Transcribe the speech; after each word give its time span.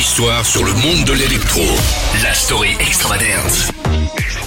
histoire 0.00 0.46
sur 0.46 0.64
le 0.64 0.72
monde 0.72 1.04
de 1.04 1.12
l'électro. 1.12 1.60
La 2.22 2.32
story 2.32 2.70
extravagance. 2.80 3.70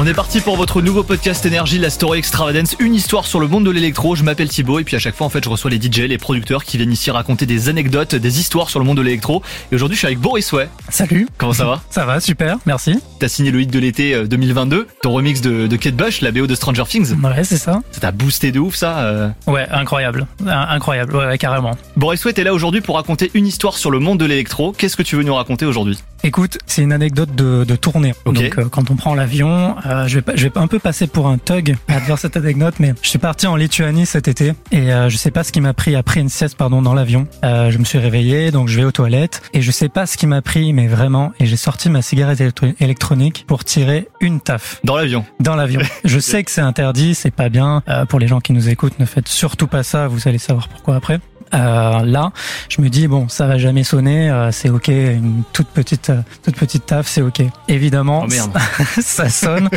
On 0.00 0.06
est 0.06 0.14
parti 0.14 0.40
pour 0.40 0.56
votre 0.56 0.80
nouveau 0.80 1.02
podcast 1.02 1.44
énergie, 1.44 1.76
la 1.80 1.90
story 1.90 2.20
extravagance, 2.20 2.76
une 2.78 2.94
histoire 2.94 3.26
sur 3.26 3.40
le 3.40 3.48
monde 3.48 3.64
de 3.66 3.70
l'électro. 3.72 4.14
Je 4.14 4.22
m'appelle 4.22 4.48
Thibaut 4.48 4.78
et 4.78 4.84
puis 4.84 4.94
à 4.94 5.00
chaque 5.00 5.16
fois 5.16 5.26
en 5.26 5.28
fait 5.28 5.42
je 5.42 5.48
reçois 5.48 5.72
les 5.72 5.80
DJ, 5.82 6.02
les 6.02 6.18
producteurs 6.18 6.62
qui 6.62 6.76
viennent 6.76 6.92
ici 6.92 7.10
raconter 7.10 7.46
des 7.46 7.68
anecdotes, 7.68 8.14
des 8.14 8.38
histoires 8.38 8.70
sur 8.70 8.78
le 8.78 8.84
monde 8.84 8.98
de 8.98 9.02
l'électro. 9.02 9.42
Et 9.72 9.74
aujourd'hui 9.74 9.96
je 9.96 9.98
suis 9.98 10.06
avec 10.06 10.20
Boris 10.20 10.52
Way. 10.52 10.68
Salut. 10.88 11.26
Comment 11.36 11.52
ça 11.52 11.64
va? 11.64 11.82
Ça 11.90 12.04
va, 12.06 12.20
super, 12.20 12.58
merci. 12.64 13.00
T'as 13.18 13.26
signé 13.26 13.50
le 13.50 13.60
hit 13.60 13.70
de 13.72 13.78
l'été 13.80 14.14
euh, 14.14 14.28
2022, 14.28 14.86
ton 15.02 15.10
remix 15.12 15.40
de, 15.40 15.66
de 15.66 15.76
Kate 15.76 15.96
Bush, 15.96 16.20
la 16.20 16.30
BO 16.30 16.46
de 16.46 16.54
Stranger 16.54 16.84
Things. 16.88 17.14
Ouais, 17.20 17.42
c'est 17.42 17.56
ça. 17.58 17.80
Ça 17.90 18.00
t'a 18.00 18.12
boosté 18.12 18.52
de 18.52 18.60
ouf 18.60 18.76
ça. 18.76 18.98
euh? 19.00 19.28
Ouais, 19.48 19.66
incroyable. 19.68 20.28
In- 20.46 20.68
Incroyable, 20.68 21.16
ouais, 21.16 21.26
ouais, 21.26 21.38
carrément. 21.38 21.76
Boris 21.96 22.24
Way 22.24 22.34
t'es 22.34 22.44
là 22.44 22.54
aujourd'hui 22.54 22.82
pour 22.82 22.94
raconter 22.94 23.32
une 23.34 23.48
histoire 23.48 23.76
sur 23.76 23.90
le 23.90 23.98
monde 23.98 24.18
de 24.20 24.26
l'électro. 24.26 24.70
Qu'est-ce 24.70 24.96
que 24.96 25.02
tu 25.02 25.16
veux 25.16 25.24
nous 25.24 25.34
raconter 25.34 25.66
aujourd'hui? 25.66 25.98
Écoute, 26.24 26.58
c'est 26.66 26.82
une 26.82 26.92
anecdote 26.92 27.34
de, 27.34 27.64
de 27.64 27.76
tournée. 27.76 28.12
Donc, 28.24 28.58
euh, 28.58 28.68
quand 28.68 28.90
on 28.90 28.96
prend 28.96 29.14
l'avion, 29.14 29.76
euh, 29.86 30.06
je 30.08 30.16
vais 30.16 30.22
pas- 30.22 30.34
je 30.34 30.48
vais 30.48 30.58
un 30.58 30.66
peu 30.66 30.78
passer 30.78 31.06
pour 31.06 31.28
un 31.28 31.38
thug 31.38 31.76
à 31.88 32.00
faire 32.00 32.18
cette 32.18 32.36
anecdote, 32.36 32.74
mais 32.80 32.92
je 33.02 33.08
suis 33.08 33.18
parti 33.18 33.46
en 33.46 33.54
Lituanie 33.56 34.04
cet 34.04 34.26
été 34.28 34.52
et 34.72 34.92
euh, 34.92 35.08
je 35.08 35.16
sais 35.16 35.30
pas 35.30 35.44
ce 35.44 35.52
qui 35.52 35.60
m'a 35.60 35.74
pris 35.74 35.94
après 35.94 36.20
une 36.20 36.28
sieste, 36.28 36.56
pardon, 36.56 36.82
dans 36.82 36.94
l'avion. 36.94 37.26
Euh, 37.44 37.70
je 37.70 37.78
me 37.78 37.84
suis 37.84 37.98
réveillé, 37.98 38.50
donc 38.50 38.68
je 38.68 38.76
vais 38.78 38.84
aux 38.84 38.90
toilettes 38.92 39.42
et 39.52 39.62
je 39.62 39.70
sais 39.70 39.88
pas 39.88 40.06
ce 40.06 40.16
qui 40.16 40.26
m'a 40.26 40.42
pris, 40.42 40.72
mais 40.72 40.88
vraiment, 40.88 41.32
et 41.38 41.46
j'ai 41.46 41.56
sorti 41.56 41.88
ma 41.88 42.02
cigarette 42.02 42.40
électro- 42.40 42.74
électronique 42.80 43.44
pour 43.46 43.64
tirer 43.64 44.08
une 44.20 44.40
taf. 44.40 44.80
Dans 44.84 44.96
l'avion. 44.96 45.24
dans 45.40 45.54
l'avion. 45.54 45.80
Je 46.04 46.18
sais 46.18 46.42
que 46.42 46.50
c'est 46.50 46.60
interdit, 46.60 47.14
c'est 47.14 47.30
pas 47.30 47.48
bien. 47.48 47.82
Euh, 47.88 48.04
pour 48.06 48.18
les 48.18 48.26
gens 48.28 48.40
qui 48.40 48.52
nous 48.52 48.68
écoutent, 48.68 48.98
ne 48.98 49.04
faites 49.04 49.28
surtout 49.28 49.66
pas 49.66 49.82
ça. 49.82 50.08
Vous 50.08 50.26
allez 50.26 50.38
savoir 50.38 50.68
pourquoi 50.68 50.96
après. 50.96 51.20
Euh, 51.54 52.02
là, 52.04 52.32
je 52.68 52.80
me 52.80 52.88
dis 52.88 53.08
bon, 53.08 53.28
ça 53.28 53.46
va 53.46 53.58
jamais 53.58 53.84
sonner, 53.84 54.30
euh, 54.30 54.50
c'est 54.52 54.68
ok, 54.68 54.88
une 54.88 55.42
toute 55.52 55.68
petite, 55.68 56.10
euh, 56.10 56.20
toute 56.42 56.56
petite 56.56 56.86
taf, 56.86 57.06
c'est 57.06 57.22
ok. 57.22 57.42
Évidemment, 57.68 58.26
Oh 58.26 58.58
ça 59.00 59.28
sonne. 59.28 59.68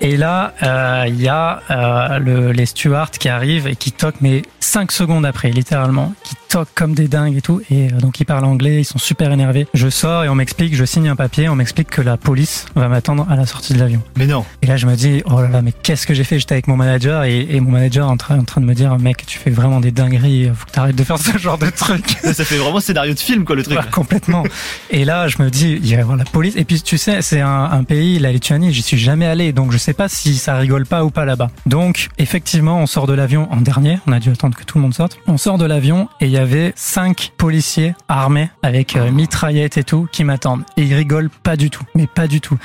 Et 0.00 0.16
là, 0.16 0.54
euh, 0.62 1.04
il 1.08 1.20
y 1.20 1.28
a 1.28 1.60
euh, 1.70 2.18
le, 2.18 2.52
les 2.52 2.66
stewards 2.66 3.10
qui 3.10 3.28
arrivent 3.28 3.66
et 3.66 3.76
qui 3.76 3.92
toquent, 3.92 4.20
mais 4.20 4.42
cinq 4.60 4.92
secondes 4.92 5.26
après, 5.26 5.50
littéralement, 5.50 6.12
qui 6.24 6.34
comme 6.74 6.94
des 6.94 7.08
dingues 7.08 7.36
et 7.36 7.40
tout. 7.40 7.60
Et 7.70 7.86
euh, 7.86 8.00
donc 8.00 8.20
ils 8.20 8.24
parlent 8.24 8.44
anglais, 8.44 8.80
ils 8.80 8.84
sont 8.84 8.98
super 8.98 9.32
énervés. 9.32 9.66
Je 9.74 9.88
sors 9.88 10.24
et 10.24 10.28
on 10.28 10.34
m'explique, 10.34 10.74
je 10.74 10.84
signe 10.84 11.08
un 11.08 11.16
papier, 11.16 11.48
on 11.48 11.54
m'explique 11.54 11.88
que 11.88 12.02
la 12.02 12.16
police 12.16 12.66
va 12.74 12.88
m'attendre 12.88 13.26
à 13.30 13.36
la 13.36 13.46
sortie 13.46 13.72
de 13.72 13.78
l'avion. 13.78 14.02
Mais 14.16 14.26
non. 14.26 14.44
Et 14.62 14.66
là, 14.66 14.76
je 14.76 14.86
me 14.86 14.94
dis, 14.94 15.22
oh 15.26 15.40
là 15.40 15.48
là, 15.48 15.62
mais 15.62 15.72
qu'est-ce 15.72 16.06
que 16.06 16.14
j'ai 16.14 16.24
fait? 16.24 16.38
J'étais 16.38 16.54
avec 16.54 16.68
mon 16.68 16.76
manager 16.76 17.24
et, 17.24 17.46
et 17.50 17.60
mon 17.60 17.70
manager 17.70 18.08
en 18.08 18.16
train, 18.16 18.38
en 18.38 18.44
train 18.44 18.60
de 18.60 18.66
me 18.66 18.74
dire, 18.74 18.98
mec, 18.98 19.24
tu 19.26 19.38
fais 19.38 19.50
vraiment 19.50 19.80
des 19.80 19.90
dingueries, 19.90 20.50
faut 20.54 20.66
que 20.66 20.72
t'arrêtes 20.72 20.96
de 20.96 21.04
faire 21.04 21.18
ce 21.18 21.36
genre 21.38 21.58
de 21.58 21.70
truc. 21.70 22.04
Ça, 22.22 22.44
fait 22.44 22.56
vraiment 22.56 22.80
scénario 22.80 23.14
de 23.14 23.18
film 23.18 23.44
quoi 23.44 23.56
le 23.56 23.62
truc. 23.62 23.78
Complètement. 23.90 24.44
Et 24.90 25.04
là, 25.04 25.28
je 25.28 25.42
me 25.42 25.50
dis, 25.50 25.78
il 25.82 25.90
va 25.90 25.96
y 25.96 26.00
avoir 26.00 26.16
la 26.16 26.24
police. 26.24 26.56
Et 26.56 26.64
puis, 26.64 26.80
tu 26.82 26.98
sais, 26.98 27.22
c'est 27.22 27.40
un, 27.40 27.64
un 27.64 27.84
pays, 27.84 28.18
la 28.18 28.32
Lituanie, 28.32 28.72
j'y 28.72 28.82
suis 28.82 28.98
jamais 28.98 29.26
allé, 29.26 29.52
donc 29.52 29.72
je 29.72 29.78
sais 29.78 29.92
pas 29.92 30.08
si 30.08 30.36
ça 30.36 30.56
rigole 30.56 30.86
pas 30.86 31.04
ou 31.04 31.10
pas 31.10 31.24
là-bas. 31.24 31.50
Donc, 31.66 32.08
effectivement, 32.18 32.78
on 32.78 32.86
sort 32.86 33.06
de 33.06 33.12
l'avion 33.12 33.50
en 33.52 33.60
dernier. 33.60 33.98
On 34.06 34.12
a 34.12 34.18
dû 34.18 34.30
attendre 34.30 34.56
que 34.56 34.64
tout 34.64 34.78
le 34.78 34.82
monde 34.82 34.94
sorte. 34.94 35.18
On 35.26 35.38
sort 35.38 35.58
de 35.58 35.64
l'avion 35.64 36.08
et 36.20 36.26
il 36.26 36.32
y 36.32 36.39
avait 36.40 36.72
cinq 36.74 37.32
policiers 37.36 37.94
armés 38.08 38.50
avec 38.62 38.96
euh, 38.96 39.10
mitraillettes 39.10 39.76
et 39.76 39.84
tout 39.84 40.08
qui 40.10 40.24
m'attendent. 40.24 40.64
Et 40.76 40.82
ils 40.82 40.94
rigolent 40.94 41.30
pas 41.30 41.56
du 41.56 41.70
tout, 41.70 41.84
mais 41.94 42.06
pas 42.06 42.26
du 42.26 42.40
tout. 42.40 42.58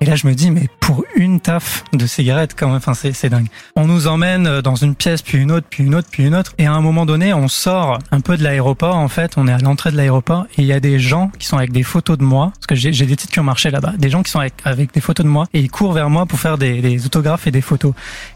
Et 0.00 0.04
là, 0.04 0.14
je 0.14 0.26
me 0.26 0.34
dis, 0.34 0.50
mais 0.50 0.68
pour 0.80 1.04
une 1.14 1.40
taf 1.40 1.82
de 1.94 2.06
cigarette, 2.06 2.54
quand 2.56 2.66
même, 2.66 2.76
enfin, 2.76 2.92
c'est, 2.92 3.12
c'est 3.12 3.30
dingue. 3.30 3.46
On 3.76 3.86
nous 3.86 4.08
emmène 4.08 4.46
euh, 4.46 4.62
dans 4.62 4.74
une 4.74 4.94
pièce, 4.94 5.22
puis 5.22 5.38
une 5.38 5.50
autre, 5.50 5.66
puis 5.70 5.84
une 5.84 5.94
autre, 5.94 6.08
puis 6.10 6.24
une 6.24 6.34
autre. 6.34 6.52
Et 6.58 6.66
à 6.66 6.72
un 6.72 6.82
moment 6.82 7.06
donné, 7.06 7.32
on 7.32 7.48
sort 7.48 7.98
un 8.10 8.20
peu 8.20 8.36
de 8.36 8.44
l'aéroport, 8.44 8.96
en 8.96 9.08
fait. 9.08 9.32
On 9.38 9.48
est 9.48 9.52
à 9.52 9.58
l'entrée 9.58 9.90
de 9.90 9.96
l'aéroport 9.96 10.46
et 10.58 10.62
il 10.62 10.66
y 10.66 10.72
a 10.72 10.80
des 10.80 10.98
gens 10.98 11.30
qui 11.38 11.46
sont 11.46 11.56
avec 11.56 11.72
des 11.72 11.82
photos 11.82 12.18
de 12.18 12.24
moi. 12.24 12.52
Parce 12.54 12.66
que 12.66 12.74
j'ai, 12.74 12.90
des 12.90 13.16
titres 13.16 13.32
qui 13.32 13.40
ont 13.40 13.44
marché 13.44 13.70
là-bas. 13.70 13.94
Des 13.96 14.10
gens 14.10 14.22
qui 14.22 14.30
sont 14.30 14.40
avec, 14.40 14.54
avec 14.64 14.92
des 14.92 15.00
photos 15.00 15.24
de 15.24 15.30
moi 15.30 15.46
et 15.54 15.60
ils 15.60 15.70
courent 15.70 15.94
vers 15.94 16.10
moi 16.10 16.26
pour 16.26 16.38
faire 16.38 16.58
des, 16.58 16.82
des 16.82 17.06
autographes 17.06 17.46
et 17.46 17.50
des 17.50 17.62
photos. 17.62 17.94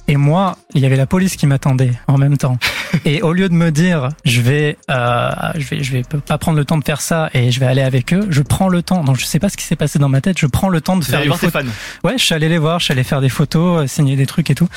Et 0.09 0.17
moi, 0.17 0.57
il 0.75 0.81
y 0.81 0.87
avait 0.87 0.97
la 0.97 1.07
police 1.07 1.37
qui 1.37 1.47
m'attendait 1.47 1.93
en 2.07 2.17
même 2.17 2.39
temps. 2.39 2.59
Et 3.05 3.21
au 3.23 3.33
lieu 3.33 3.49
de 3.49 3.55
me 3.55 3.71
dire, 3.71 4.09
je 4.25 4.41
vais, 4.41 4.79
euh, 4.91 5.31
je 5.57 5.69
vais, 5.69 5.83
je 5.83 5.93
vais 5.93 6.03
pas 6.03 6.39
prendre 6.39 6.57
le 6.57 6.65
temps 6.65 6.79
de 6.79 6.85
faire 6.85 7.01
ça 7.01 7.31
et 7.35 7.51
je 7.51 7.61
vais 7.61 7.67
aller 7.67 7.83
avec 7.83 8.13
eux, 8.13 8.27
je 8.31 8.43
prends 8.43 8.69
le 8.69 8.83
temps. 8.83 9.05
Donc 9.05 9.19
je 9.19 9.25
sais 9.25 9.39
pas 9.39 9.49
ce 9.49 9.57
qui 9.57 9.65
s'est 9.65 9.77
passé 9.77 9.99
dans 9.99 10.09
ma 10.09 10.21
tête. 10.21 10.39
Je 10.39 10.47
prends 10.47 10.69
le 10.69 10.81
temps 10.81 10.97
de 10.97 11.05
faire 11.05 11.23
des 11.23 11.29
photos. 11.29 11.51
fans. 11.51 11.69
Ouais, 12.05 12.15
je 12.17 12.25
suis 12.25 12.35
allé 12.35 12.49
les 12.49 12.59
voir, 12.59 12.79
je 12.79 12.87
suis 12.87 12.93
allé 12.93 13.05
faire 13.05 13.21
des 13.21 13.29
photos, 13.29 13.83
euh, 13.83 13.87
signer 13.87 14.17
des 14.17 14.27
trucs 14.27 14.51
et 14.51 14.55
tout. 14.55 14.69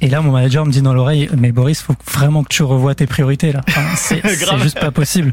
Et 0.00 0.08
là, 0.08 0.20
mon 0.22 0.32
manager 0.32 0.64
me 0.64 0.72
dit 0.72 0.82
dans 0.82 0.94
l'oreille, 0.94 1.28
mais 1.36 1.52
Boris, 1.52 1.82
faut 1.82 1.94
vraiment 2.10 2.42
que 2.42 2.48
tu 2.48 2.62
revoies 2.62 2.94
tes 2.94 3.06
priorités 3.06 3.52
là. 3.52 3.60
Enfin, 3.68 3.82
c'est 3.96 4.22
juste 4.62 4.80
pas 4.80 4.90
possible. 4.90 5.32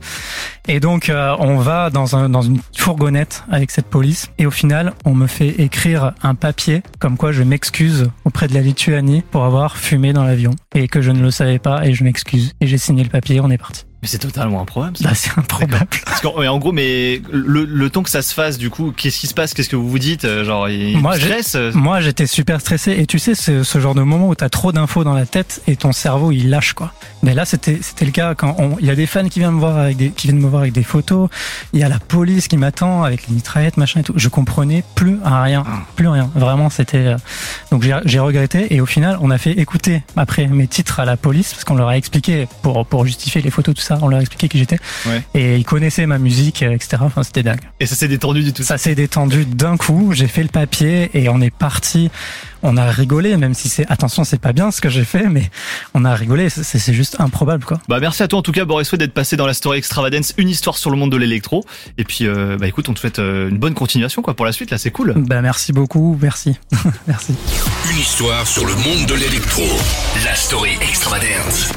Et 0.68 0.80
donc, 0.80 1.10
euh, 1.10 1.36
on 1.40 1.58
va 1.58 1.90
dans 1.90 2.16
un 2.16 2.30
dans 2.30 2.42
une 2.42 2.60
fourgonnette 2.76 3.44
avec 3.50 3.72
cette 3.72 3.88
police. 3.88 4.30
Et 4.38 4.46
au 4.46 4.52
final, 4.52 4.94
on 5.06 5.14
me 5.14 5.28
fait 5.28 5.62
écrire 5.62 6.14
un 6.22 6.36
papier 6.36 6.84
comme 7.00 7.18
quoi 7.18 7.32
je 7.32 7.44
m'excuse 7.44 8.10
auprès 8.26 8.48
de 8.48 8.54
la 8.54 8.62
Lituanie 8.62 9.24
pour 9.32 9.46
avoir 9.46 9.78
fumé 9.78 10.14
dans 10.14 10.24
l'avion 10.24 10.52
et 10.76 10.88
que 10.88 11.02
je 11.02 11.12
ne 11.12 11.22
le 11.22 11.32
savais 11.32 11.60
pas 11.60 11.86
et 11.86 11.94
je 11.94 12.04
m'excuse. 12.04 12.54
Et 12.62 12.68
j'ai 12.68 12.78
signé 12.78 13.04
le 13.04 13.10
papier, 13.10 13.40
on 13.40 13.50
est 13.50 13.58
parti. 13.58 13.87
Mais 14.02 14.08
c'est 14.08 14.20
totalement 14.20 14.62
improbable. 14.62 14.96
ça. 14.98 15.06
Bah, 15.06 15.16
c'est 15.16 15.32
improbable. 15.38 15.88
Parce 16.06 16.24
en 16.24 16.60
gros, 16.60 16.72
mais 16.72 17.22
le, 17.32 17.66
le 17.66 17.90
temps 17.90 18.04
que 18.04 18.12
ça 18.12 18.22
se 18.22 18.34
fasse, 18.34 18.58
du 18.60 18.70
coup, 18.70 18.94
qu'est-ce 18.96 19.20
qui 19.20 19.28
se 19.28 19.34
passe? 19.34 19.54
Qu'est-ce 19.56 19.70
que 19.70 19.76
vous 19.76 19.90
vous 19.90 19.98
dites? 20.00 20.24
Euh, 20.24 20.44
Genre, 20.44 20.70
il 20.70 21.00
Moi, 21.00 21.16
stress 21.16 21.56
euh, 21.56 21.72
Moi, 21.74 22.00
j'étais 22.02 22.28
super 22.28 22.62
stressé. 22.62 22.92
Et 22.92 23.08
tu 23.08 23.18
sais, 23.18 23.34
c'est 23.34 23.64
ce 23.64 23.80
genre 23.80 23.96
de 23.96 24.02
moment 24.02 24.30
où 24.30 24.36
t'as 24.36 24.50
trop 24.50 24.72
d'infos 24.72 25.04
dans 25.04 25.14
la 25.14 25.26
tête 25.26 25.62
et 25.68 25.76
ton 25.76 25.92
cerveau, 25.94 26.32
il 26.32 26.50
lâche, 26.50 26.74
quoi. 26.74 26.94
Mais 27.24 27.34
là, 27.34 27.46
c'était, 27.46 27.80
c'était 27.82 28.06
le 28.06 28.12
cas 28.12 28.36
quand 28.36 28.56
on, 28.60 28.78
il 28.80 28.86
y 28.86 28.92
a 28.92 28.96
des 28.96 29.08
fans 29.08 29.28
qui 29.28 29.40
viennent 29.40 29.54
me 29.54 29.60
voir 29.60 29.78
avec 29.78 29.98
des, 29.98 30.10
qui 30.12 30.28
viennent 30.28 30.42
me 30.42 30.48
voir 30.48 30.62
avec 30.62 30.74
des 30.74 30.84
photos. 30.84 31.30
Il 31.74 31.80
y 31.80 31.84
a 31.84 31.90
la 31.90 32.00
police 32.00 32.48
qui 32.48 32.58
m'attend 32.58 33.04
avec 33.04 33.28
les 33.28 33.34
mitraillettes, 33.34 33.78
machin 33.78 34.02
et 34.02 34.04
tout. 34.04 34.14
Je 34.16 34.30
comprenais 34.30 34.84
plus 34.94 35.18
rien. 35.24 35.64
Ah. 35.68 35.80
Plus 35.96 36.08
rien. 36.08 36.30
Vraiment, 36.36 36.70
c'était, 36.70 36.98
euh, 36.98 37.18
donc 37.72 37.82
j'ai, 37.82 37.98
j'ai 38.06 38.20
regretté. 38.20 38.74
Et 38.76 38.80
au 38.80 38.86
final, 38.86 39.18
on 39.22 39.32
a 39.32 39.40
fait 39.40 39.54
écouter 39.54 40.04
après 40.16 40.46
mes 40.46 40.68
titres 40.68 41.00
à 41.00 41.06
la 41.06 41.18
police 41.18 41.54
parce 41.54 41.64
qu'on 41.64 41.76
leur 41.76 41.88
a 41.88 41.98
expliqué 41.98 42.48
pour, 42.62 42.86
pour 42.86 43.04
justifier 43.06 43.42
les 43.42 43.50
photos, 43.50 43.74
tout 43.74 43.82
ça. 43.88 43.98
On 44.02 44.08
leur 44.08 44.20
a 44.20 44.22
expliqué 44.22 44.48
qui 44.48 44.58
j'étais. 44.60 44.80
Ouais. 45.06 45.24
Et 45.34 45.58
ils 45.58 45.66
connaissaient 45.66 46.06
ma 46.06 46.18
musique, 46.18 46.64
euh, 46.64 46.74
etc. 46.74 46.98
Enfin, 47.02 47.24
c'était 47.24 47.44
dingue. 47.44 47.60
Et 47.80 47.86
ça 47.86 47.96
s'est 47.96 48.08
détendu 48.08 48.44
du 48.44 48.54
tout. 48.54 48.64
Ça 48.64 48.78
s'est 48.78 48.96
détendu 48.96 49.46
d'un 49.46 49.78
coup, 49.78 50.12
j'ai 50.14 50.28
fait 50.28 50.44
le 50.44 50.50
papier 50.50 51.10
et 51.14 51.30
on 51.30 51.42
est 51.42 51.54
parti. 51.54 52.10
On 52.64 52.76
a 52.76 52.86
rigolé, 52.90 53.38
même 53.38 53.54
si 53.54 53.70
c'est, 53.70 53.86
attention, 53.90 54.24
c'est 54.24 54.42
pas 54.42 54.52
bien 54.52 54.72
ce 54.72 54.82
que 54.82 54.90
j'ai 54.90 55.06
fait, 55.06 55.28
mais 55.30 55.50
on 55.94 56.06
a 56.06 56.16
rigolé, 56.16 56.50
c'est 56.50 56.94
juste 56.94 57.18
improbable, 57.20 57.64
quoi. 57.64 57.80
Bah 57.88 58.00
merci 58.00 58.24
à 58.24 58.28
toi 58.28 58.40
en 58.40 58.42
tout 58.42 58.52
cas 58.52 58.66
Boris 58.66 58.94
d'être 58.96 59.14
passé 59.14 59.38
dans 59.38 59.46
la 59.46 59.54
story 59.54 59.78
extravagance, 59.78 60.34
une 60.38 60.50
histoire 60.50 60.78
sur 60.78 60.90
le 60.90 60.98
monde 60.98 61.12
de 61.12 61.18
l'électro. 61.18 61.64
Et 61.98 62.04
puis 62.04 62.26
euh, 62.26 62.58
bah 62.60 62.68
écoute, 62.68 62.90
on 62.90 62.94
te 62.94 63.00
souhaite 63.00 63.20
euh, 63.20 63.50
une 63.50 63.58
bonne 63.58 63.74
continuation 63.74 64.22
quoi 64.22 64.34
pour 64.34 64.46
la 64.46 64.52
suite 64.52 64.72
là, 64.72 64.78
c'est 64.78 64.92
cool. 64.92 65.14
Bah, 65.16 65.42
merci 65.42 65.72
beaucoup, 65.72 66.18
merci. 66.22 66.58
merci. 67.08 67.36
Une 67.92 68.00
histoire 68.00 68.46
sur 68.48 68.66
le 68.66 68.74
monde 68.76 69.08
de 69.08 69.14
l'électro. 69.14 69.64
La 70.26 70.36
story 70.36 70.72
extravagance. 70.82 71.72